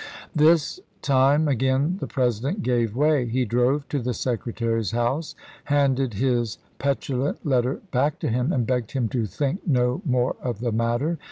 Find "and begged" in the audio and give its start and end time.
8.51-8.93